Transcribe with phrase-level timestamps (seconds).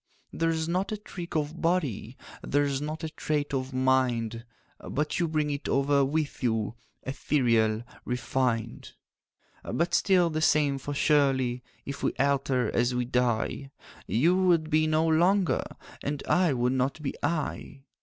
[0.33, 4.43] 'There's not a trick of body, There's not a trait of mind,
[4.79, 8.93] But you bring it over with you, Ethereal, refined,
[9.63, 13.69] 'But still the same; for surely If we alter as we die,
[14.07, 15.61] You would be you no longer,
[16.01, 17.83] And I would not be I.